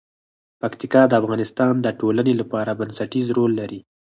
پکتیکا 0.61 1.01
د 1.07 1.13
افغانستان 1.21 1.73
د 1.81 1.87
ټولنې 1.99 2.33
لپاره 2.41 2.77
بنسټيز 2.79 3.27
رول 3.37 3.51
لري. 3.61 3.79